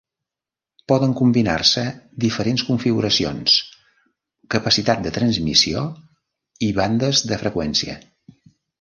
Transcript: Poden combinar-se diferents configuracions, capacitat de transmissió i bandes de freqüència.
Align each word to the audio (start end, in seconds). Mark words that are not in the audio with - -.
Poden 0.91 1.11
combinar-se 1.19 1.83
diferents 2.23 2.63
configuracions, 2.71 3.59
capacitat 4.57 5.07
de 5.07 5.15
transmissió 5.21 5.87
i 6.71 6.75
bandes 6.83 7.27
de 7.33 7.43
freqüència. 7.47 8.05